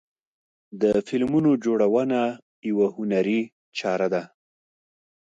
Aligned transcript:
د 0.81 0.83
فلمونو 1.07 1.51
جوړونه 1.65 2.19
یوه 2.69 2.87
هنري 2.95 3.41
چاره 3.77 4.07
ده. 4.13 4.23